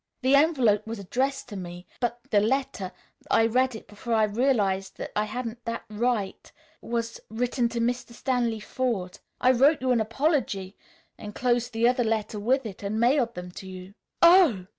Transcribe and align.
The 0.23 0.33
envelope 0.33 0.87
was 0.87 0.97
addressed 0.97 1.47
to 1.49 1.55
me, 1.55 1.85
but 1.99 2.21
the 2.31 2.39
letter 2.39 2.91
I 3.29 3.45
read 3.45 3.75
it 3.75 3.87
before 3.87 4.15
I 4.15 4.23
realized 4.23 4.97
that 4.97 5.11
I 5.15 5.25
hadn't 5.25 5.63
that 5.65 5.83
right 5.91 6.51
was 6.81 7.19
written 7.29 7.69
to 7.69 7.79
Mr. 7.79 8.13
Stanley 8.13 8.61
Forde. 8.61 9.19
I 9.39 9.51
wrote 9.51 9.79
you 9.79 9.91
an 9.91 10.01
apology, 10.01 10.75
enclosed 11.19 11.71
the 11.71 11.87
other 11.87 12.03
letter 12.03 12.39
with 12.39 12.65
it 12.65 12.81
and 12.81 12.99
mailed 12.99 13.35
them 13.35 13.51
to 13.51 13.67
you." 13.67 13.93
"Oh!" 14.23 14.65